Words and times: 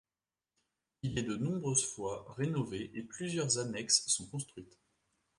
Il 1.03 1.19
est 1.19 1.21
de 1.21 1.35
nombreuses 1.35 1.85
fois 1.85 2.25
rénové 2.35 2.89
et 2.95 3.03
plusieurs 3.03 3.59
annexes 3.59 4.07
sont 4.07 4.25
construites. 4.27 4.79